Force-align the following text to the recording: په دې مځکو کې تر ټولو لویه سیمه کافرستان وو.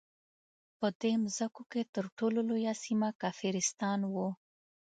په 0.77 0.87
دې 1.01 1.13
مځکو 1.23 1.61
کې 1.71 1.81
تر 1.95 2.05
ټولو 2.17 2.39
لویه 2.49 2.73
سیمه 2.83 3.09
کافرستان 3.21 3.99
وو. 4.13 4.29